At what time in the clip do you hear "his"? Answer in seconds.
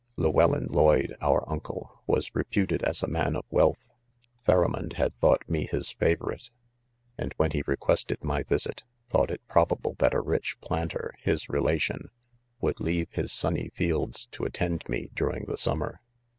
5.67-5.91, 11.19-11.49, 13.11-13.31